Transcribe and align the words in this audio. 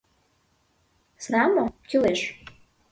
Знамо, 1.23 1.65
кӱлеш. 1.89 2.21